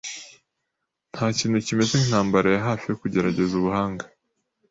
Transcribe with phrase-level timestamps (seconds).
[1.11, 4.05] Ntakintu kimeze nkintambara ya hafi yo kugerageza ubuhanga.